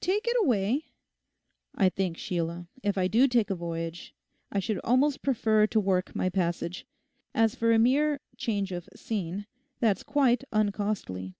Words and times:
'Take 0.00 0.26
it 0.26 0.34
away?' 0.40 0.86
'I 1.74 1.90
think, 1.90 2.16
Sheila, 2.16 2.66
if 2.82 2.96
I 2.96 3.08
do 3.08 3.28
take 3.28 3.50
a 3.50 3.54
voyage 3.54 4.14
I 4.50 4.58
should 4.58 4.80
almost 4.82 5.20
prefer 5.20 5.66
to 5.66 5.78
work 5.78 6.16
my 6.16 6.30
passage. 6.30 6.86
As 7.34 7.54
for 7.54 7.72
a 7.72 7.78
mere 7.78 8.20
"change 8.38 8.72
of 8.72 8.88
scene," 8.96 9.44
that's 9.78 10.02
quite 10.02 10.44
uncostly. 10.50 11.34